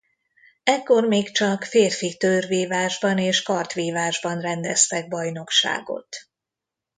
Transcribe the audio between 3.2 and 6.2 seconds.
kardvívásban rendeztek bajnokságot.